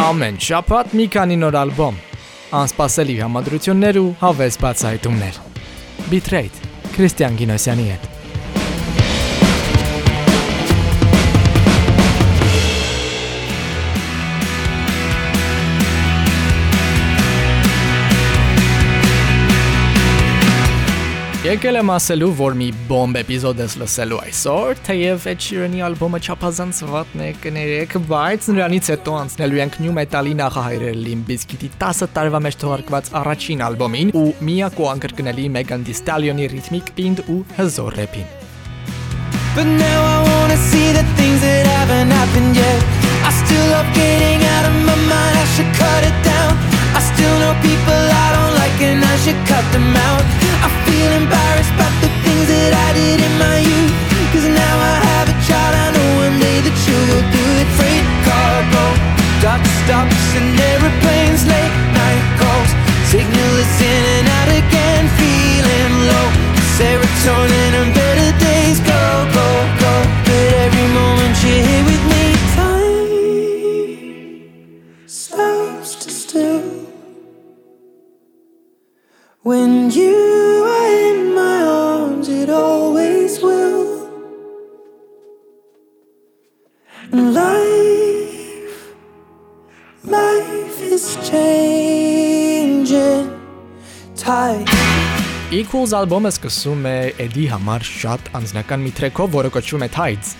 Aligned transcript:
Ամեն 0.00 0.38
շաբաթ 0.40 0.94
մի 0.96 1.04
քանի 1.12 1.36
նոր 1.42 1.56
ալբոմ, 1.60 1.98
անսպասելի 2.56 3.16
համադրություններ 3.20 3.98
ու 4.00 4.06
հավես 4.22 4.56
բացահայտումներ։ 4.62 5.40
Bitrate 6.08 6.70
Քրիստիան 6.94 7.36
Գինոսյանի 7.42 7.86
հետ։ 7.90 8.09
Եկել 21.50 21.80
եմ 21.80 21.88
ասելու, 21.90 22.26
որ 22.38 22.54
մի 22.60 22.66
բոմբ 22.86 23.16
էպիզոդ 23.24 23.60
ես 23.64 23.72
լսելու 23.80 24.18
այսօր, 24.22 24.80
թեև 24.86 25.24
Ed 25.32 25.40
Sheeran-ի 25.42 25.80
ալբոմը 25.82 26.18
չափազանց 26.22 26.82
վատն 26.86 27.22
է 27.24 27.30
կներեք, 27.42 27.94
բայց 28.06 28.44
նրանից 28.54 28.90
հետո 28.92 29.14
անցնելու 29.18 29.58
ենք 29.64 29.78
New 29.82 29.94
Metal-ի 29.96 30.36
նախահայրել 30.38 31.00
Limp 31.08 31.24
Bizkit-ի 31.26 31.70
10 31.80 32.12
տարվա 32.14 32.40
մեջ 32.46 32.58
թողարկված 32.62 33.10
առաջին 33.18 33.64
ալբոմին 33.66 34.12
ու 34.20 34.22
միակ 34.46 34.78
ու 34.78 34.86
անկրկնելի 34.92 35.46
Megan 35.56 35.82
Thee 35.88 35.98
Stallion-ի 35.98 36.46
ռիթմիկ 36.54 36.92
պինդ 37.00 37.24
ու 37.26 37.40
հզոր 37.58 37.98
рэփին։ 37.98 38.28
But 39.58 39.66
now 39.66 40.00
I 40.06 40.18
wanna 40.30 40.58
see 40.70 40.94
the 40.94 41.02
things 41.18 41.42
that 41.42 41.66
haven't 41.66 42.14
happened 42.14 42.54
yet. 42.54 42.78
I 43.26 43.34
still 43.42 43.66
love 43.74 43.90
getting 43.98 44.38
out 44.54 44.70
of 44.70 44.76
my 44.86 44.94
mind 45.10 45.34
I 45.34 45.46
should 45.58 45.72
cut 45.74 46.06
it 46.06 46.14
down. 46.22 46.54
I 46.94 47.02
still 47.10 47.34
know 47.42 47.58
people 47.66 47.98
I 47.98 48.26
don't 48.38 48.54
like 48.62 48.78
and 48.86 49.02
I 49.02 49.16
should 49.26 49.40
cut 49.50 49.66
them 49.74 49.90
out 50.06 50.39
Equals 95.50 95.92
ալբոմը 95.92 96.30
սկսում 96.32 96.86
է 96.88 96.94
Eddie 97.20 97.48
համար 97.50 97.84
շատ 97.84 98.30
անձնական 98.38 98.80
մի 98.86 98.92
տրեքով, 98.96 99.34
որը 99.34 99.50
կոչվում 99.56 99.84
է 99.84 99.88
Tides։ 99.92 100.30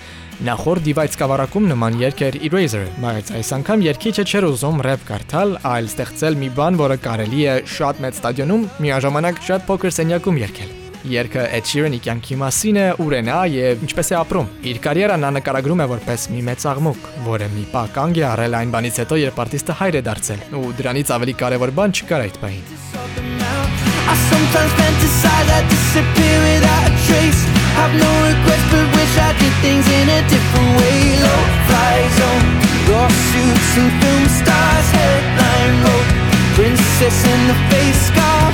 Նախորդ 0.46 0.86
Divide 0.86 1.12
սկավառակում 1.12 1.66
նման 1.68 1.98
երգ 2.00 2.22
էր 2.30 2.38
Eraser, 2.48 2.86
բայց 3.02 3.32
այս 3.36 3.50
անգամ 3.58 3.84
երգիչը 3.90 4.24
չէր 4.24 4.46
ուզում 4.48 4.80
рэփ 4.86 5.04
կարդալ, 5.10 5.52
այլ 5.68 5.90
ստեղծել 5.90 6.38
մի 6.40 6.48
բան, 6.56 6.78
որը 6.80 6.96
կարելի 7.04 7.42
է 7.44 7.56
շատ 7.76 8.00
մեծ 8.06 8.20
ստադիոնում 8.20 8.68
միաժամանակ 8.86 9.42
շատ 9.50 9.66
փոքր 9.68 9.96
սենյակում 9.98 10.40
երգել։ 10.46 10.72
Երգը 11.10 11.44
Ed 11.56 11.68
Sheeran-ի 11.68 12.00
կյանքի 12.04 12.36
մասին 12.40 12.80
է, 12.80 12.86
ուր 13.04 13.14
է 13.16 13.20
նա 13.24 13.38
եւ 13.52 13.84
ինչպես 13.86 14.10
է 14.12 14.16
ապրում։ 14.20 14.50
Իր 14.68 14.80
կարիերան 14.84 15.24
նա 15.24 15.30
նկարագրում 15.38 15.80
է 15.80 15.86
որպես 15.96 16.26
մի 16.34 16.42
մեծ 16.50 16.66
աղմուկ, 16.74 17.08
որը 17.24 17.48
մի 17.56 17.64
պահ 17.72 17.92
կանգ 17.96 18.20
է 18.20 18.26
առել 18.30 18.58
այն 18.60 18.74
բանից 18.76 19.00
հետո, 19.04 19.20
երբ 19.24 19.42
արտիստը 19.46 19.78
հայր 19.80 20.00
է 20.00 20.04
դարձել, 20.10 20.46
ու 20.60 20.74
դրանից 20.80 21.14
ավելի 21.16 21.36
կարևոր 21.40 21.76
բան 21.80 21.96
չկար 22.00 22.26
այդ 22.28 22.42
պահին։ 22.44 23.79
I 24.10 24.14
sometimes 24.26 24.72
fantasize 24.74 25.48
I 25.54 25.62
disappear 25.70 26.36
without 26.42 26.90
a 26.90 26.92
trace. 27.06 27.42
Have 27.78 27.94
no 27.94 28.10
regrets 28.26 28.66
but 28.74 28.86
wish 28.98 29.14
I 29.22 29.30
did 29.38 29.54
things 29.62 29.86
in 29.86 30.06
a 30.10 30.20
different 30.26 30.70
way. 30.82 30.98
Low 31.22 31.42
fly 31.70 31.96
zone, 32.18 32.48
lawsuits 32.90 33.70
and 33.78 33.90
film 34.02 34.24
stars 34.26 34.88
Headline 34.98 35.74
road, 35.86 36.08
princess 36.58 37.18
in 37.22 37.40
the 37.46 37.58
face 37.70 38.00
Scar 38.10 38.50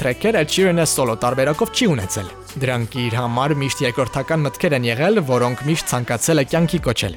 Dance 0.00 0.16
track-երը 0.16 0.48
Sheeran-ը 0.48 0.84
սոլո 0.88 1.14
տարբերակով 1.20 1.70
չի 1.76 1.86
ունեցել։ 1.92 2.28
Դրանք 2.62 2.94
իր 3.02 3.14
համար 3.18 3.52
միշտ 3.60 3.82
երկրորդական 3.84 4.40
մտքեր 4.46 4.76
են 4.78 4.86
եղել, 4.88 5.20
որոնք 5.28 5.64
միշտ 5.68 5.90
ցանկացել 5.90 6.40
է 6.40 6.44
կյանքի 6.52 6.80
կոչել։ 6.86 7.16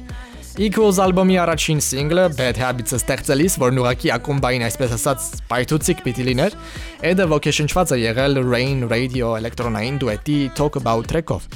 Equals 0.66 1.00
ալբոմի 1.00 1.38
առաջին 1.44 1.80
սինգլը 1.80 2.26
Bad 2.36 2.60
Habits-ը 2.60 3.00
ստեղծելիս, 3.00 3.56
որն 3.64 3.80
ուղակի 3.80 4.12
ակումբային 4.18 4.66
այսպես 4.68 4.94
ասած 4.98 5.30
պայթուցիկ 5.48 6.04
պիտի 6.04 6.28
լիներ, 6.28 6.58
Ed-ը 7.08 7.28
ոգեշնչված 7.32 7.96
է 7.96 8.00
եղել 8.04 8.40
Rain 8.52 8.86
Radio 8.92 9.32
էլեկտրոնային 9.40 10.00
դուետի 10.04 10.38
Talk 10.60 10.80
About 10.84 11.08
track-ով։ 11.08 11.48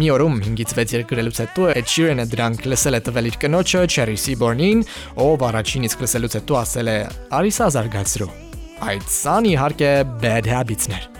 Մի 0.00 0.12
օրում 0.16 0.36
5-ից 0.48 0.76
6 0.80 1.00
երկրելուց 1.02 1.40
հետո 1.44 1.72
Ed 1.76 1.90
Sheeran-ը 1.92 2.30
դրանք 2.32 2.68
լսել 2.72 2.96
է 2.96 3.06
տվել 3.10 3.30
իր 3.34 3.40
կնոջը 3.44 3.88
Cherry 3.90 4.20
Seaborn-ին, 4.24 4.86
ով 5.28 5.50
առաջին 5.50 5.90
իսկ 5.90 6.06
լսելուց 6.06 6.38
հետո 6.40 6.62
ասել 6.64 6.94
է. 6.94 7.00
«Արիսա 7.40 7.74
զարգացրու»։ 7.74 8.49
Այդ 8.80 9.08
սան 9.12 9.46
իհարկե 9.50 9.88
bad 10.22 10.46
habits-ներ։ 10.48 11.19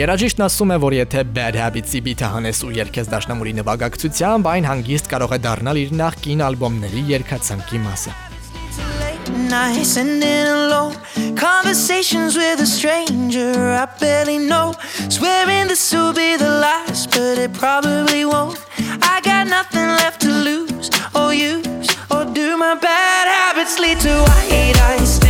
Երաժիշտն 0.00 0.46
ասում 0.46 0.70
է, 0.72 0.76
որ 0.80 0.94
եթե 0.96 1.22
Bad 1.36 1.56
Habits-ի 1.60 2.00
beat-ը 2.06 2.28
հանես 2.32 2.60
ու 2.64 2.70
երգես 2.72 3.08
դաշնամուրի 3.12 3.50
նվագակցությամբ, 3.58 4.46
այն 4.48 4.68
հանգիստ 4.70 5.10
կարող 5.12 5.34
է 5.36 5.38
դառնալ 5.44 5.80
իր 5.80 5.90
նախկին 5.98 6.42
ալբոմների 6.46 7.02
երգացանկի 7.10 7.80
մասը։ 7.84 8.14
Nice 9.50 9.96
and 10.00 10.24
in 10.24 10.46
alone 10.46 10.96
Conversations 11.36 12.36
with 12.36 12.64
a 12.64 12.66
stranger 12.66 13.52
I 13.76 13.86
barely 14.00 14.38
know. 14.38 14.72
Swearing 15.10 15.68
this 15.68 15.92
will 15.92 16.14
be 16.14 16.36
the 16.36 16.48
last 16.48 17.10
But 17.10 17.36
it 17.38 17.52
probably 17.52 18.24
won't. 18.24 18.58
I 19.02 19.20
got 19.22 19.48
nothing 19.48 19.88
left 20.00 20.22
to 20.22 20.30
lose 20.30 20.88
Or 21.14 21.34
use 21.34 21.90
Or 22.10 22.24
do. 22.24 22.56
My 22.56 22.74
bad 22.74 23.26
habits 23.28 23.78
lead 23.78 23.98
to 24.06 24.14
white 24.22 24.78
eyes 24.88 25.29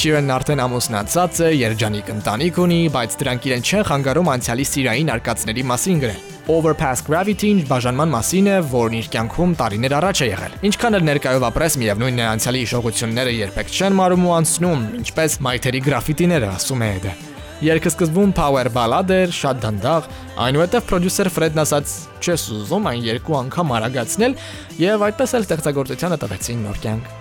Sheeran-ն 0.00 0.32
արդեն 0.32 0.60
ամուսնացած 0.64 1.38
է, 1.44 1.48
երջանիկ 1.60 2.06
ընտանիք 2.08 2.58
ունի, 2.62 2.76
բայց 2.94 3.16
դրանք 3.20 3.48
իրեն 3.50 3.64
չեն 3.68 3.82
խանգարում 3.90 4.30
անցյալի 4.32 4.64
սիրային 4.70 5.10
արկածների 5.12 5.64
մասին 5.68 6.00
գրել։ 6.00 6.22
Overpass 6.54 7.04
Gravity-ն 7.04 7.60
բաժանման 7.68 8.14
մասին 8.14 8.48
է, 8.48 8.54
որն 8.70 8.96
իր 8.96 9.10
կյանքում 9.12 9.52
տարիներ 9.60 9.96
առաջ 9.98 10.22
է 10.24 10.28
եղել։ 10.30 10.56
Ինչքան 10.70 10.96
էլ 10.96 11.04
ներկայով 11.10 11.46
ապրես, 11.50 11.76
միևնույնն 11.84 12.22
է 12.22 12.26
անցյալի 12.30 12.62
հիշողությունները 12.64 13.34
երբեք 13.36 13.76
չեն 13.76 13.98
մարում 14.00 14.24
ու 14.24 14.34
անցնում, 14.40 14.88
ինչպես 15.04 15.36
մայթերի 15.44 15.84
գրաֆիտիները, 15.90 16.50
ասում 16.56 16.80
է 16.80 16.90
Ed-ը։ 16.96 17.14
Երգը 17.60 17.90
սկզբում 17.92 18.30
power 18.40 18.72
ballad 18.72 19.10
էր, 19.12 19.34
շատ 19.36 19.58
դանդաղ, 19.66 20.06
այնուհետև 20.48 20.86
պրոդյուսեր 20.88 21.32
Ֆրեդն 21.36 21.60
ասաց՝ 21.60 21.96
«Չես 22.24 22.48
ուզում 22.56 22.88
այն 22.94 23.06
երկու 23.10 23.40
անգամ 23.44 23.76
արագացնել» 23.76 24.40
եւ 24.80 25.08
այդպես 25.10 25.36
էլ 25.36 25.50
ստեղծագործությանը 25.50 26.24
տվեցին 26.24 26.64
նոր 26.70 26.86
կյանք։ 26.88 27.19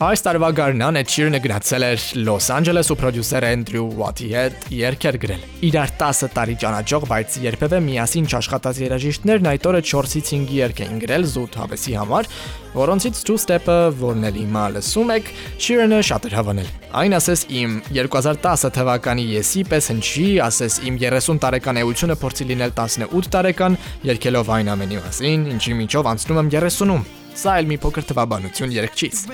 Այս 0.00 0.22
տարվա 0.24 0.48
գարնան 0.56 0.96
Ed 0.96 1.10
Sheeran-ը 1.12 1.38
գնացել 1.44 1.84
էր 1.84 2.04
Լոս 2.24 2.46
Անջելես 2.54 2.88
ու 2.88 2.94
պրոդյուսեր 3.02 3.46
Andrew 3.50 3.82
Watt-ի 3.98 4.30
հետ 4.32 4.62
երգեր 4.72 5.18
գրել։ 5.20 5.42
Իրար 5.68 5.92
10 6.00 6.30
տարի 6.38 6.54
ճանաչող, 6.62 7.04
բայց 7.10 7.36
երբևէ 7.42 7.80
միասին 7.84 8.30
չաշխատած 8.32 8.80
երաժիշտներն 8.80 9.50
այդ 9.52 9.68
օրը 9.68 9.82
4-ից 9.90 10.32
5 10.32 10.56
երգ 10.56 10.80
էին 10.86 11.04
գրել 11.04 11.28
զուտ 11.34 11.60
հավեսի 11.60 11.98
համար, 12.00 12.32
որոնցից 12.80 13.22
Two 13.28 13.36
Step-ը, 13.44 13.78
որն 14.00 14.26
էլ 14.30 14.40
հիմա 14.40 14.64
լսում 14.80 15.14
եք, 15.20 15.30
Sheeran-ը 15.68 16.00
շատ 16.08 16.30
էր 16.30 16.40
հավանել։ 16.40 16.74
Այն 16.96 17.20
ասես 17.20 17.46
իմ 17.60 17.78
2010 17.92 18.74
թվականի 18.80 19.30
եսի 19.36 19.68
պես 19.68 19.92
հնչի, 19.92 20.28
ասես 20.48 20.80
իմ 20.88 21.00
30 21.04 21.44
տարեկան 21.44 21.84
էությունը 21.84 22.20
փորձի 22.24 22.50
լինել 22.54 22.76
18 22.88 23.32
տարեկան, 23.36 23.80
երգելով 24.14 24.52
այն 24.56 24.74
ամենի 24.80 25.00
մասին, 25.04 25.48
ինչի 25.60 25.80
միջով 25.84 26.14
անցնում 26.14 26.46
եմ 26.46 26.54
30-ում։ 26.56 27.08
Սա 27.38 27.58
էլ 27.60 27.70
մի 27.70 27.78
փոքր 27.82 28.08
թվաբանություն 28.10 28.74
երգչից։ 28.78 29.24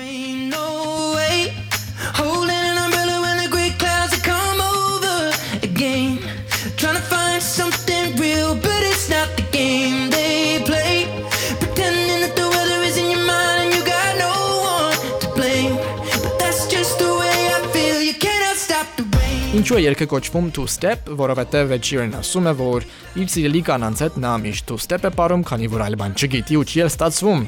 Ինչու 19.57 19.77
է 19.79 19.79
երգը 19.81 20.05
կոչվում 20.11 20.49
Two 20.53 20.67
Step, 20.69 21.07
որովհետև 21.17 21.71
Ed 21.73 21.87
Sheeran 21.87 22.11
ասում 22.19 22.49
է, 22.51 22.53
որ 22.59 22.83
իր 23.17 23.31
սիրելի 23.33 23.61
կանանց 23.65 24.03
հետ 24.05 24.19
նա 24.21 24.33
միշտ 24.43 24.67
Two 24.69 24.77
Step 24.83 25.07
է 25.07 25.09
ապարում, 25.09 25.45
քանի 25.49 25.69
որ 25.73 25.85
այլ 25.87 25.97
բան 26.03 26.13
չգիտի 26.13 26.59
ու 26.61 26.67
չի 26.67 26.83
էլ 26.85 26.91
ստացվում։ 26.91 27.41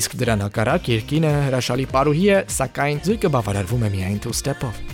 Իսկ 0.00 0.18
դրան 0.24 0.44
հակառակ 0.48 0.90
երկինը 0.96 1.32
հրաշալի 1.46 1.86
պարուհի 1.94 2.26
է, 2.40 2.42
սակայն 2.58 3.06
զույգը 3.06 3.32
բավարարվում 3.38 3.86
է 3.86 3.94
միայն 3.94 4.20
Two 4.26 4.34
Step-ով։ 4.34 4.93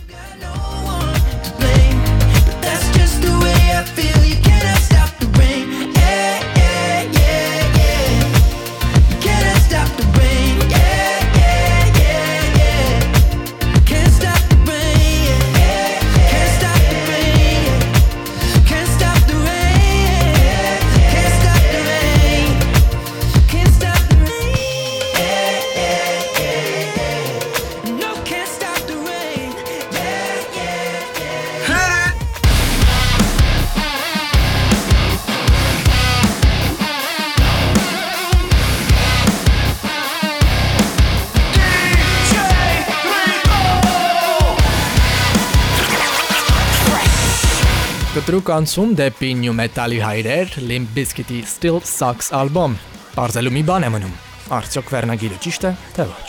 կտրուկ 48.30 48.50
անցում 48.54 48.90
դեպի 48.94 49.28
New 49.40 49.50
Metal-ի 49.58 49.96
հայրեր 50.04 50.52
Limp 50.62 50.92
Bizkit-ի 50.94 51.40
Still 51.50 51.80
Sucks 51.82 52.30
ալբոմ։ 52.38 52.76
Բարձելու 53.16 53.50
մի 53.56 53.62
բան 53.66 53.87
է 53.88 53.90
մնում։ 53.90 54.12
Արդյոք 54.54 54.92
վերնագիրը 54.94 55.38
ճիշտ 55.46 55.66
է, 55.66 55.72
թե 55.96 56.06
ոչ։ 56.06 56.28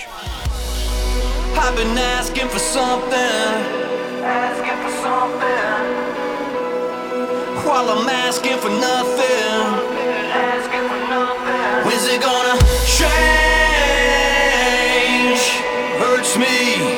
I've 1.61 1.77
been 1.77 1.93
asking 2.17 2.49
for 2.49 2.57
something. 2.57 3.53
Asking 4.25 4.81
for 4.81 4.93
something. 5.03 5.85
While 7.69 7.93
I'm 7.93 8.09
asking 8.09 8.57
for 8.65 8.73
nothing. 8.81 9.61
Asking 10.41 10.85
for 10.89 11.01
nothing. 11.13 11.85
When's 11.85 12.09
it 12.09 12.17
gonna 12.25 12.57
change? 12.97 13.21
Hurts 16.01 16.33
me 16.41 16.90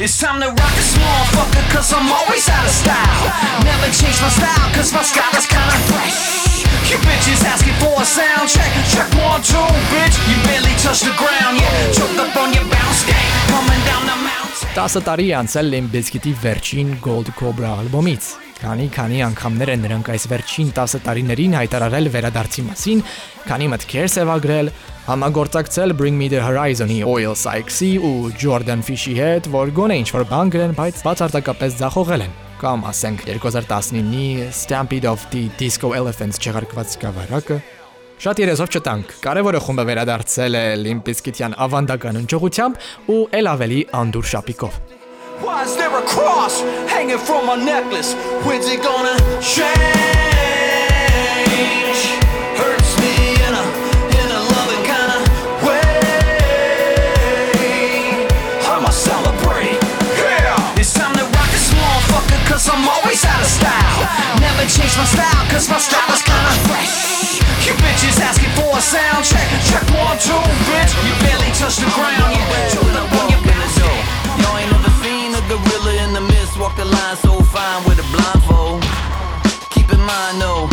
It's 0.00 0.16
time 0.16 0.40
to 0.40 0.48
rock 0.48 0.74
this 0.80 0.96
motherfucker 0.96 1.60
cause 1.68 1.92
I'm 1.92 2.08
always 2.08 2.48
out 2.48 2.64
of 2.64 2.72
style 2.72 3.20
Never 3.68 3.92
change 3.92 4.16
my 4.24 4.32
style 4.32 4.68
cause 4.72 4.96
my 4.96 5.04
style 5.04 5.34
is 5.36 5.44
kinda 5.44 5.76
fresh 5.92 6.64
You 6.88 6.96
bitches 7.04 7.44
asking 7.44 7.76
for 7.76 7.92
a 8.00 8.06
sound 8.08 8.48
check 8.48 8.72
Check 8.88 9.08
one, 9.20 9.44
two, 9.44 9.60
bitch 9.92 10.16
You 10.24 10.36
barely 10.48 10.72
touch 10.80 11.04
the 11.04 11.12
ground 11.20 11.60
Yeah, 11.60 11.92
choked 11.92 12.16
up 12.16 12.32
on 12.40 12.56
your 12.56 12.64
bounce 12.72 13.04
game 13.04 13.32
Coming 13.52 13.82
down 13.84 14.02
the 14.08 14.16
mountain 14.16 14.72
10 14.72 15.04
տարի 15.04 15.30
անցել 15.36 15.72
Limp 15.74 15.92
Bizkit-ի 15.92 16.32
վերջին 16.48 16.98
Gold 17.04 17.28
Cobra 17.36 17.76
ալբոմից 17.84 18.34
Քանի-քանի 18.58 19.18
անգամներ 19.28 19.70
են 19.74 19.82
նրանք 19.84 20.08
այս 20.16 20.24
վերջին 20.32 20.70
10 20.74 21.02
տարիներին 21.04 21.52
հայտարարել 21.60 22.08
վերադարձի 22.14 22.62
մասին, 22.66 23.02
քանի 23.46 23.68
մտքեր 23.74 24.08
սևագրել, 24.14 24.70
համագործակցել 25.03 25.93
Bring 25.99 26.15
Me 26.15 26.29
the 26.31 26.39
Horizon-ի 26.39 27.01
Oil 27.03 27.33
Sykes-ի 27.35 27.89
ու 27.99 28.31
Jordan 28.39 28.79
Fish-ի 28.87 29.17
հետ, 29.17 29.49
որ 29.51 29.73
գոնե 29.75 29.97
ինչ-որ 29.99 30.23
բան 30.29 30.51
գրեն, 30.53 30.75
բայց 30.77 31.01
բացարձակապես 31.03 31.75
ձախողել 31.81 32.23
են 32.23 32.37
կամ 32.63 32.85
ասենք 32.87 33.25
2019-ի 33.27 34.47
Stampede 34.55 35.09
of 35.11 35.25
the 35.35 35.49
Disco 35.59 35.91
Elephants 35.91 36.39
չեղարկված 36.39 36.95
սկավառակը 36.95 37.59
Շատ 38.23 38.39
երեսով 38.39 38.71
չտանք։ 38.77 39.11
Կարևորը 39.25 39.59
խումբը 39.65 39.83
վերադարձել 39.89 40.55
է 40.55 40.63
Limp 40.79 41.03
Bizkit-յան 41.09 41.57
ավանդական 41.65 42.21
ընջողությամբ 42.23 42.87
ու 43.11 43.19
ել 43.41 43.51
ավելի 43.57 43.81
անդուր 43.99 44.29
շապիկով։ 44.31 44.79
Why 45.43 45.67
is 45.67 45.75
there 45.75 45.91
a 45.91 46.05
cross 46.07 46.61
hanging 46.87 47.19
from 47.19 47.51
my 47.51 47.59
necklace? 47.59 48.15
When's 48.47 48.71
it 48.71 48.79
gonna 48.79 49.19
change? 49.41 50.13
Style. 63.53 63.99
Never 64.41 64.65
change 64.65 64.93
my 64.97 65.05
style 65.05 65.43
Cause 65.51 65.69
my 65.69 65.77
style 65.77 66.09
is 66.13 66.23
kinda 66.25 66.53
fresh. 66.67 67.39
You 67.65 67.73
bitches 67.79 68.17
asking 68.19 68.51
for 68.57 68.73
a 68.73 68.81
sound 68.81 69.23
check. 69.23 69.47
Check 69.69 69.85
one, 69.93 70.17
two, 70.17 70.41
bitch. 70.67 70.91
You 71.05 71.13
barely 71.21 71.51
touch 71.59 71.77
the 71.77 71.89
ground 71.93 72.33
You 72.33 72.43
tune 72.73 72.97
up 72.97 73.11
on 73.19 73.29
your 73.29 73.41
bounce 73.45 73.77
Y'all 74.41 74.57
ain't 74.57 74.71
never 74.71 74.93
seen 75.03 75.35
a 75.37 75.41
gorilla 75.45 75.93
in 76.03 76.13
the 76.13 76.21
mist 76.21 76.57
Walk 76.57 76.75
the 76.75 76.85
line 76.85 77.17
so 77.17 77.37
fine 77.53 77.83
with 77.85 77.99
a 78.01 78.07
blindfold. 78.13 78.81
Keep 79.69 79.93
in 79.93 80.01
mind 80.01 80.41
though 80.41 80.65
Hot 80.67 80.72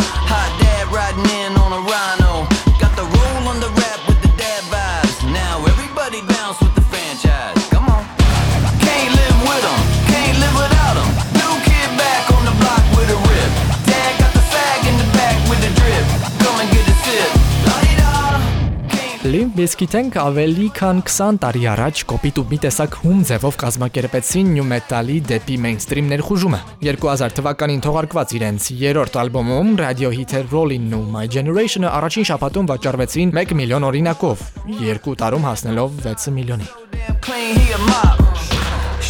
Limp 19.60 19.68
Bizkit-ն 19.68 20.06
ավելի 20.16 20.66
քան 20.72 21.00
20 21.04 21.38
տարի 21.42 21.64
առաջ 21.68 21.98
կոպիտ 22.08 22.38
ու 22.40 22.44
մի 22.48 22.58
տեսակ 22.64 22.94
հում 23.02 23.18
ձևով 23.28 23.56
կազմակերպեցին 23.60 24.52
նյու 24.54 24.64
մետալի 24.70 25.16
դեպի 25.28 25.56
մեյնստրիմ 25.64 26.06
ներխուժումը։ 26.12 26.60
2000 26.86 27.34
թվականին 27.36 27.82
թողարկված 27.84 28.32
իրենց 28.38 28.68
երրորդ 28.80 29.18
ալբոմում 29.20 29.74
Radio 29.82 30.12
Hit-ը 30.16 30.40
Rollin' 30.48 30.88
ու 30.96 31.02
My 31.12 31.26
Generation-ը 31.36 31.90
առաջին 31.92 32.28
շաբաթում 32.30 32.70
վաճառվեցին 32.72 33.34
1 33.36 33.52
միլիոն 33.60 33.86
օրինակով, 33.90 34.46
երկու 34.80 35.16
տարում 35.20 35.44
հասնելով 35.50 36.00
6 36.08 36.32
միլիոնի։ 36.40 36.66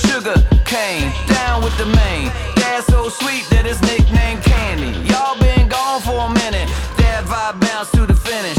Sugar 0.00 0.38
cane 0.66 1.10
down 1.30 1.62
with 1.62 1.76
the 1.78 1.86
main. 1.94 2.26
Dad 2.58 2.82
so 2.90 3.08
sweet 3.08 3.46
that 3.54 3.64
his 3.70 3.78
nickname 3.86 4.42
Candy. 4.42 4.90
Y'all 5.06 5.38
been 5.38 5.68
gone 5.68 6.00
for 6.02 6.18
a 6.26 6.30
minute. 6.42 6.68
Dad 6.98 7.22
vibe 7.30 7.60
bounce 7.62 7.90
to 7.92 8.06
the 8.06 8.14
finish. 8.14 8.58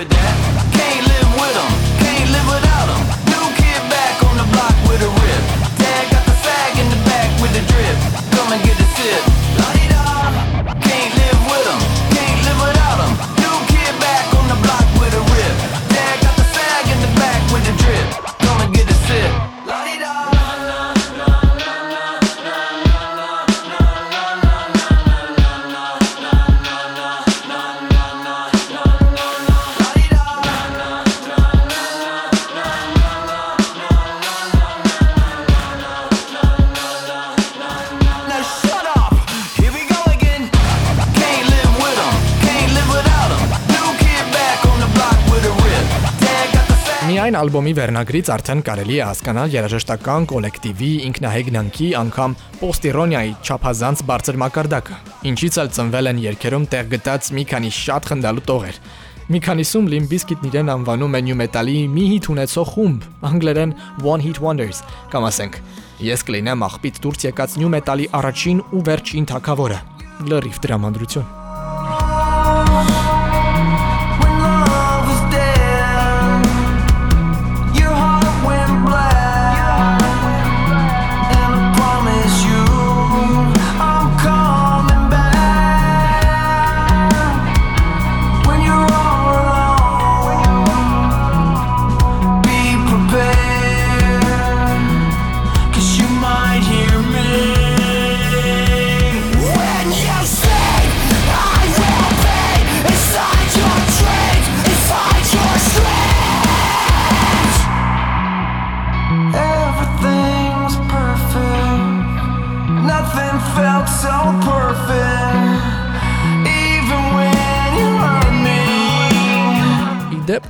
With 0.00 0.08
that. 0.08 0.72
Can't 0.72 1.04
live 1.12 1.30
with 1.36 1.52
them, 1.52 1.72
can't 2.00 2.30
live 2.32 2.48
without 2.48 2.88
them. 2.88 3.04
New 3.28 3.46
kid 3.60 3.84
back 3.92 4.16
on 4.24 4.34
the 4.40 4.48
block 4.48 4.72
with 4.88 5.04
a 5.04 5.10
rip. 5.12 5.44
Dad 5.76 6.08
got 6.08 6.24
the 6.24 6.32
fag 6.40 6.80
in 6.80 6.88
the 6.88 6.96
back 7.04 7.28
with 7.42 7.52
the 7.52 7.60
drip. 7.68 7.98
Come 8.32 8.50
and 8.50 8.64
get 8.64 8.80
a 8.80 8.86
sip. 8.96 9.29
Ալբոմի 47.40 47.72
վերնագրից 47.76 48.28
արդեն 48.34 48.62
կարելի 48.66 48.96
է 49.00 49.04
հասկանալ 49.06 49.52
երաժշտական 49.54 50.26
կոլեկտիվի 50.28 50.90
ինքնահեգնանքի 51.08 51.88
անգամ 52.00 52.34
պոստիրոնիայի 52.60 53.32
չափազանց 53.40 54.02
բարձր 54.10 54.38
մակարդակը, 54.42 54.98
ինչից 55.30 55.58
էլ 55.62 55.70
ծնվել 55.76 56.10
են 56.10 56.20
երկերում 56.26 56.66
տեղ 56.74 56.90
գտած 56.92 57.30
մի 57.38 57.46
քանի 57.54 57.72
շատ 57.80 58.10
խնդալու 58.10 58.44
տողեր։ 58.50 58.80
Մի 59.30 59.40
քանիսում 59.46 59.90
Limp 59.94 60.10
Bizkit-ն 60.10 60.50
իրեն 60.50 60.72
անվանում 60.74 61.16
է 61.16 61.20
նյու 61.30 61.40
մետալի 61.40 61.76
մի 61.96 62.06
հիթ 62.12 62.30
ունեցող 62.34 62.70
խումբ, 62.74 63.04
անգլերեն 63.30 63.74
One 64.02 64.26
Hit 64.26 64.42
Wonders, 64.42 64.84
կամ 65.14 65.30
ասենք, 65.30 65.60
ես 66.10 66.26
կլինեմ 66.28 66.64
աղբից 66.66 67.04
դուրս 67.06 67.28
եկած 67.30 67.58
նյու 67.62 67.74
մետալի 67.78 68.14
առաջին 68.20 68.64
ու 68.74 68.86
վերջին 68.90 69.30
թակավորը։ 69.30 69.84
Լրիվ 70.28 70.64
դրամանդրություն։ 70.66 71.39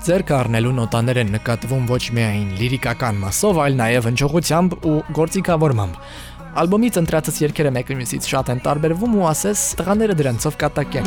Իդեպ 0.00 0.08
ձեր 0.08 0.22
կառնելու 0.30 0.70
նոտաներ 0.78 1.18
են 1.20 1.32
նկատվում 1.34 1.82
ոչ 1.90 1.98
միայն 2.16 2.46
լիրիկական 2.56 3.20
մասով, 3.20 3.60
այլ 3.66 3.76
նաև 3.82 4.08
ընչողությամբ 4.14 4.78
ու 4.88 4.96
գործիքավորմամբ։ 5.20 6.00
Ալբոմից 6.64 7.00
ընտրածած 7.04 7.44
երգերը 7.44 7.76
մեկը 7.76 8.00
մյուսից 8.00 8.32
շատ 8.32 8.54
են 8.56 8.64
տարբերվում 8.64 9.20
ու 9.20 9.30
ասես 9.36 9.70
տղաները 9.76 10.20
դրանցով 10.24 10.62
կատակ 10.64 11.02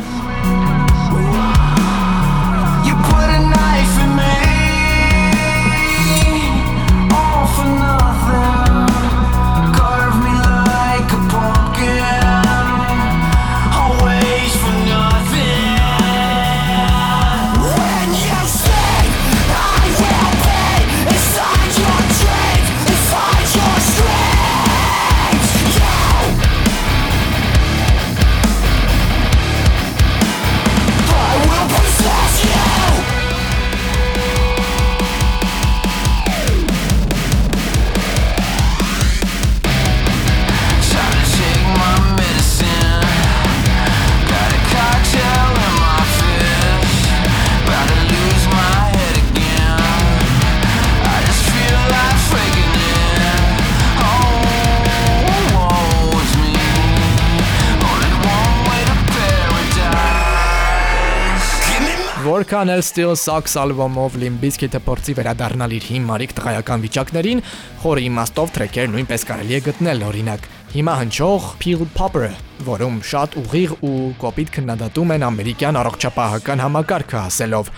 Որքան 62.34 62.70
էլ 62.72 62.80
Still 62.82 63.12
Sucks 63.14 63.52
ալբոմով 63.62 64.16
Limp 64.18 64.40
Bizkit-ը 64.42 64.80
փորձի 64.82 65.12
վերադառնալ 65.20 65.70
իր 65.76 65.84
հիմարիկ 65.86 66.32
տղայական 66.34 66.80
վիճակներին, 66.82 67.42
խորը 67.84 68.02
իմաստով 68.08 68.48
թրեքեր 68.56 68.88
նույնպես 68.90 69.24
կարելի 69.28 69.54
է 69.54 69.60
գտնել, 69.68 70.02
օրինակ 70.08 70.48
Հիմա 70.74 70.94
հնչող 70.98 71.44
Peel 71.62 71.84
Popper-ը, 71.94 72.32
որում 72.66 72.96
շատ 73.06 73.36
ուղիղ 73.38 73.76
ու 73.86 74.18
կոպիտ 74.18 74.48
քննադատում 74.56 75.14
են 75.14 75.24
ամերիկյան 75.28 75.78
առողջապահական 75.84 76.62
համակարգը, 76.64 77.18
ասելով. 77.20 77.70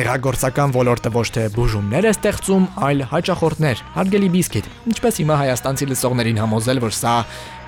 Նրա 0.00 0.14
գործական 0.26 0.74
ոլորտը 0.74 1.12
ոչ 1.14 1.28
թե 1.36 1.44
բուժումներ 1.54 2.10
է 2.10 2.12
ստեղծում, 2.16 2.66
այլ 2.90 3.06
հաճախորդներ, 3.14 3.84
հարգելի 3.94 4.30
բիսկիտ։ 4.34 4.66
Ինչպես 4.90 5.14
հիմա 5.22 5.36
հայաստանցի 5.44 5.90
լսողներին 5.94 6.42
համոզել, 6.42 6.82
որ 6.82 6.96
սա 6.98 7.14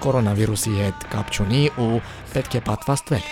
կորոնավիրուսի 0.03 0.75
հետ 0.83 1.07
կապ 1.15 1.31
չունի 1.39 1.63
ու 1.87 2.03
պետք 2.35 2.59
է 2.59 2.65
պատվաստվել։ 2.73 3.23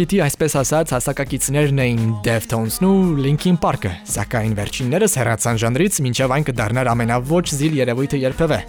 Bizkit-ի 0.00 0.20
այսպես 0.24 0.54
ասած 0.56 0.92
հասակակիցներն 0.94 1.80
էին 1.82 2.04
Deftones-ն 2.24 2.86
ու 2.88 3.18
Linkin 3.20 3.58
Park-ը, 3.60 3.90
սակայն 4.08 4.54
վերջիններս 4.56 5.18
հեռացան 5.20 5.60
ժանրից, 5.60 6.00
մինչև 6.06 6.34
այն 6.38 6.48
կդառնար 6.48 6.92
ամենաոչ 6.94 7.44
զիլ 7.52 7.78
երևույթը 7.82 8.24
երբևէ։ 8.24 8.60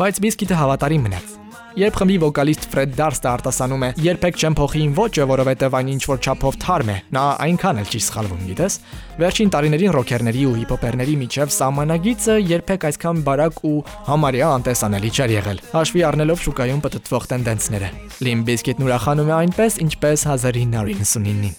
Բայց 0.00 0.24
Bizkit-ը 0.24 0.60
հավատարիմ 0.62 1.08
մնաց։ 1.10 1.41
Երբ 1.72 1.94
խմբի 1.96 2.16
վոկալիստ 2.20 2.64
Ֆրեդ 2.68 2.90
Դարստը 2.98 3.28
արտասանում 3.30 3.84
է. 3.86 3.88
«Երբեք 4.04 4.36
չեմ 4.36 4.56
փոխի 4.58 4.80
իմ 4.82 4.90
ոճը, 4.98 5.24
որովհետև 5.30 5.76
այն 5.78 5.88
ինչ 5.92 6.02
որ 6.10 6.18
չափով 6.20 6.58
թարմ 6.60 6.90
է»։ 6.92 6.96
Նա 7.16 7.22
այնքան 7.46 7.80
էլ 7.80 7.88
չի 7.88 8.00
սխալվում, 8.06 8.42
գիտես։ 8.50 8.76
Վերջին 9.22 9.52
տարիներին 9.56 9.94
ռոքերների 9.96 10.42
ու 10.52 10.56
հիփոփերների 10.60 11.14
միջև 11.22 11.54
սահմանագիծը 11.56 12.36
երբեք 12.52 12.84
այսքան 12.92 13.22
բարակ 13.24 13.62
ու 13.72 13.78
համարյա 14.12 14.50
անտեսանելի 14.52 15.10
չէր 15.16 15.32
եղել։ 15.32 15.62
Հաշվի 15.72 16.04
առնելով 16.12 16.42
շուկայում 16.44 16.82
պատտվող 16.84 17.24
տենդենսները։ 17.32 17.88
Limp 18.20 18.42
Bizkit-ն 18.52 18.84
ուրախանում 18.84 19.32
է 19.32 19.36
այնպես, 19.40 19.80
ինչպես 19.86 20.26
1999-ին։ 20.28 21.56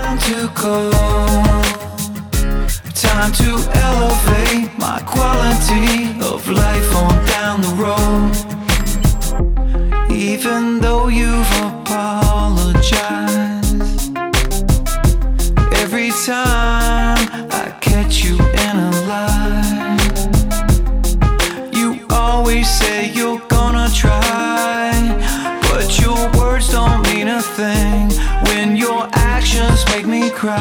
Time 0.00 0.18
to 0.24 0.40
go. 0.56 0.76
Time 2.96 3.32
to 3.32 3.50
elevate 3.84 4.72
my 4.78 4.98
quality 5.04 6.16
of 6.24 6.48
life 6.48 6.90
on 6.96 7.14
down 7.28 7.60
the 7.60 7.74
road. 7.76 8.59
Even 10.12 10.80
though 10.80 11.08
you've 11.08 11.50
apologized, 11.62 12.92
every 15.74 16.10
time 16.26 17.18
I 17.50 17.74
catch 17.80 18.24
you 18.24 18.34
in 18.36 18.76
a 18.76 18.90
lie, 19.08 19.98
you 21.72 22.04
always 22.10 22.68
say 22.68 23.10
you're 23.12 23.40
gonna 23.48 23.88
try, 23.94 24.90
but 25.70 25.98
your 26.00 26.30
words 26.38 26.70
don't 26.72 27.02
mean 27.08 27.28
a 27.28 27.40
thing 27.40 28.10
when 28.46 28.76
your 28.76 29.08
actions 29.12 29.84
make 29.86 30.06
me 30.06 30.28
cry. 30.30 30.58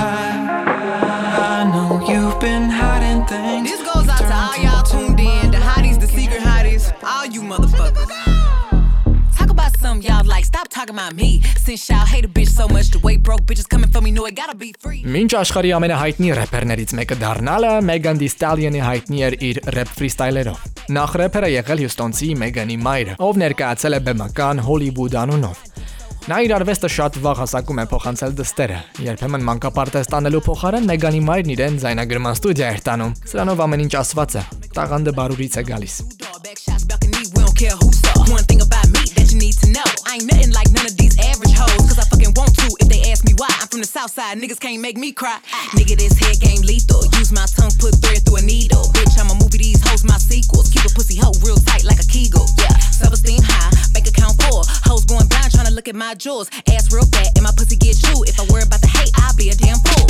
I 1.57 1.63
know 1.73 1.99
you've 2.07 2.39
been 2.39 2.69
hiding 2.69 3.25
things. 3.25 3.69
This 3.69 3.81
goes 3.81 4.07
out 4.07 4.19
to 4.19 4.33
all 4.33 4.57
y'all 4.63 4.83
tuned 4.83 5.19
in, 5.19 5.51
the 5.51 5.57
hotties, 5.57 5.99
the 5.99 6.07
secret 6.07 6.41
hotties, 6.41 6.93
all 7.03 7.25
you 7.25 7.41
motherfuckers. 7.41 8.18
talking 10.79 10.95
about 10.95 11.13
me. 11.15 11.41
Since 11.65 11.89
y'all 11.89 12.05
hate 12.05 12.25
a 12.25 12.27
bitch 12.27 12.49
so 12.49 12.67
much, 12.67 12.89
the 12.91 12.99
way 12.99 13.17
broke 13.17 13.41
bitches 13.41 13.67
coming 13.67 13.89
for 13.89 14.01
me, 14.01 14.11
know 14.11 14.25
it 14.25 14.35
gotta 14.35 14.55
be 14.55 14.71
free. 14.79 15.03
Մինչ 15.03 15.31
աշխարհի 15.41 15.73
ամենահայտնի 15.75 16.31
рэպերներից 16.39 16.93
մեկը 16.99 17.17
դառնալը 17.19 17.71
Megan 17.89 18.19
Thee 18.21 18.31
Stallion-ի 18.31 18.83
հայտնի 18.85 19.23
էր 19.27 19.37
իր 19.49 19.61
рэփ 19.75 19.91
ֆրիստայլերով։ 19.99 20.63
Նախ 20.95 21.15
рэփերը 21.23 21.49
եղել 21.55 21.83
Հյուստոնցի 21.83 22.29
Megan-ի 22.43 22.77
մայրը, 22.85 23.17
ով 23.27 23.41
ներկայացել 23.43 23.97
է 23.97 24.01
բեմական 24.07 24.63
Hollywood 24.69 25.19
անունով։ 25.23 25.57
Նա 26.29 26.37
իր 26.45 26.51
արվեստը 26.59 26.89
շատ 26.93 27.15
վաղ 27.25 27.39
հասակում 27.41 27.79
է 27.79 27.85
փոխանցել 27.89 28.33
դստերը։ 28.39 28.79
Երբեմն 29.07 29.45
մանկապարտեզ 29.49 30.09
տանելու 30.13 30.43
փոխարեն 30.45 30.89
Մեգանի 30.91 31.21
մայրն 31.25 31.53
իրեն 31.55 31.79
զայնագրման 31.83 32.37
ստուդիա 32.37 32.67
էր 32.75 32.83
տանում։ 32.85 33.15
Սրանով 33.31 33.63
ամեն 33.65 33.83
ինչ 33.87 33.93
ասված 34.03 34.35
է։ 34.35 34.43
Տաղանդը 34.77 35.15
բարուրից 35.19 35.57
է 35.57 35.65
գալիս։ 35.71 35.95
One 38.29 38.45
thing 38.45 38.61
about 38.61 38.87
me 38.93 39.01
that 39.17 39.31
you 39.33 39.39
need 39.39 39.57
to 39.57 39.71
know 39.73 39.98
I 40.09 40.17
ain't 40.17 40.25
nothing 40.25 40.49
like 40.57 40.73
none 40.73 40.89
of 40.89 40.97
these 40.97 41.13
average 41.21 41.53
hoes. 41.53 41.85
Cause 41.85 42.01
I 42.01 42.05
fucking 42.09 42.33
want 42.33 42.57
to 42.57 42.67
if 42.81 42.89
they 42.89 43.13
ask 43.13 43.21
me 43.29 43.37
why. 43.37 43.45
I'm 43.61 43.69
from 43.69 43.85
the 43.85 43.85
south 43.85 44.09
side, 44.09 44.41
niggas 44.41 44.57
can't 44.57 44.81
make 44.81 44.97
me 44.97 45.13
cry. 45.13 45.37
Nigga, 45.77 46.01
this 46.01 46.17
head 46.17 46.41
game 46.41 46.65
lethal. 46.65 47.05
Use 47.21 47.29
my 47.29 47.45
tongue, 47.45 47.69
put 47.77 47.93
thread 48.01 48.25
through 48.25 48.41
a 48.41 48.41
needle. 48.41 48.89
Bitch, 48.89 49.13
I'ma 49.21 49.37
movie 49.37 49.61
these 49.61 49.77
hoes, 49.85 50.01
my 50.01 50.17
sequels. 50.17 50.73
Keep 50.73 50.89
a 50.89 50.91
pussy 50.97 51.21
hoe 51.21 51.37
real 51.45 51.61
tight 51.61 51.85
like 51.85 52.01
a 52.01 52.07
kegel. 52.09 52.49
Yeah, 52.57 52.73
self 52.89 53.13
esteem 53.13 53.45
high, 53.45 53.69
bank 53.93 54.09
account 54.09 54.33
full. 54.41 54.65
Hoes 54.89 55.05
going 55.05 55.29
blind 55.29 55.53
trying 55.53 55.69
to 55.69 55.73
look 55.77 55.85
at 55.85 55.93
my 55.93 56.17
jewels. 56.17 56.49
Ass 56.73 56.89
real 56.89 57.05
fat, 57.13 57.29
and 57.37 57.45
my 57.45 57.53
pussy 57.53 57.77
get 57.77 57.93
chewed. 58.01 58.25
If 58.25 58.41
I 58.41 58.49
worry 58.49 58.65
about 58.65 58.81
the 58.81 58.89
hate, 58.89 59.13
I'll 59.21 59.37
be 59.37 59.53
a 59.53 59.55
damn 59.61 59.77
fool. 59.77 60.09